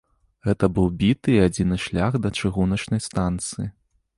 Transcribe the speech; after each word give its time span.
Гэта 0.47 0.69
быў 0.77 0.87
біты 1.01 1.35
і 1.35 1.43
адзіны 1.47 1.75
шлях 1.85 2.17
да 2.25 2.29
чыгуначнай 2.41 3.07
станцыі. 3.09 3.71